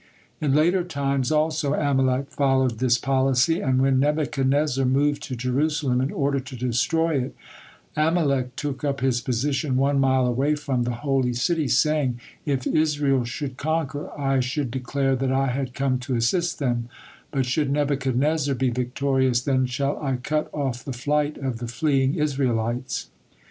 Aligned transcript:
In 0.39 0.55
later 0.55 0.83
times 0.83 1.31
also 1.31 1.75
Amalek 1.75 2.31
followed 2.31 2.79
this 2.79 2.97
policy, 2.97 3.59
and 3.61 3.79
when 3.83 3.99
Nebuchadnezzar 3.99 4.83
moved 4.83 5.21
to 5.21 5.35
Jerusalem 5.35 6.01
in 6.01 6.11
order 6.11 6.39
to 6.39 6.55
destroy 6.55 7.19
it, 7.21 7.35
Amalek 7.95 8.55
took 8.55 8.83
up 8.83 9.01
his 9.01 9.21
position 9.21 9.77
one 9.77 9.99
mile 9.99 10.25
away 10.25 10.55
from 10.55 10.85
the 10.85 10.95
holy 11.05 11.33
city, 11.35 11.67
saying: 11.67 12.19
"If 12.47 12.65
Israel 12.65 13.25
should 13.25 13.57
conquer, 13.57 14.09
I 14.19 14.39
should 14.39 14.71
declare 14.71 15.15
that 15.17 15.31
I 15.31 15.49
had 15.49 15.75
come 15.75 15.99
to 15.99 16.15
assist 16.15 16.57
them, 16.57 16.89
but 17.29 17.45
should 17.45 17.69
Nebuchadnezzar 17.71 18.55
be 18.55 18.71
victorious, 18.71 19.41
then 19.43 19.67
shall 19.67 20.01
I 20.01 20.15
cut 20.15 20.49
off 20.51 20.83
the 20.83 20.93
flight 20.93 21.37
of 21.37 21.59
the 21.59 21.67
fleeing 21.67 22.15
Israelites." 22.15 23.11